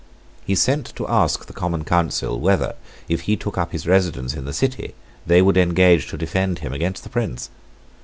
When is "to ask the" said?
0.95-1.53